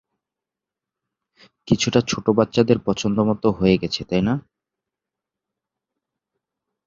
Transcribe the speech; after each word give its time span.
কিছুটা 1.67 1.99
ছোট 2.01 2.25
বাচ্চাদের 2.37 2.77
পছন্দ 2.87 3.17
মত 3.29 3.43
হয়ে 3.57 3.75
গেছে 3.77 4.01
তাই 4.09 4.21
না? 4.21 4.33